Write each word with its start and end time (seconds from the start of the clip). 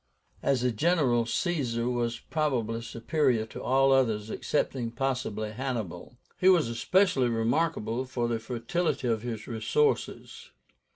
As 0.41 0.63
a 0.63 0.71
general 0.71 1.27
Caesar 1.27 1.87
was 1.87 2.17
probably 2.17 2.81
superior 2.81 3.45
to 3.45 3.61
all 3.61 3.91
others, 3.91 4.31
excepting 4.31 4.89
possibly 4.89 5.51
Hannibal. 5.51 6.17
He 6.39 6.49
was 6.49 6.69
especially 6.69 7.27
remarkable 7.29 8.05
for 8.05 8.27
the 8.27 8.39
fertility 8.39 9.07
of 9.07 9.21
his 9.21 9.45
resources. 9.45 10.49